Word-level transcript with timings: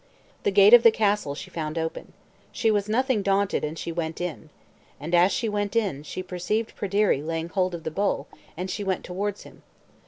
The 0.41 0.49
gate 0.49 0.73
of 0.73 0.81
the 0.81 0.89
castle 0.89 1.35
she 1.35 1.51
found 1.51 1.77
open. 1.77 2.13
She 2.51 2.71
was 2.71 2.89
nothing 2.89 3.21
daunted, 3.21 3.63
and 3.63 3.77
she 3.77 3.91
went 3.91 4.19
in. 4.19 4.49
And 4.99 5.13
as 5.13 5.31
she 5.31 5.47
went 5.47 5.75
in, 5.75 6.01
she 6.01 6.23
perceived 6.23 6.75
Pryderi 6.75 7.21
laying 7.21 7.49
hold 7.49 7.75
of 7.75 7.83
the 7.83 7.91
bowl, 7.91 8.25
and 8.57 8.67
she 8.71 8.83
went 8.83 9.03
towards 9.05 9.43
him. 9.43 9.61